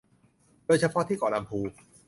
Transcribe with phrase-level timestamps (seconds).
[0.65, 1.59] โดยเฉพาะที่เกาะลำพู